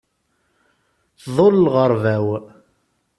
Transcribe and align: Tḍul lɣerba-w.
Tḍul 1.21 1.55
lɣerba-w. 1.73 2.27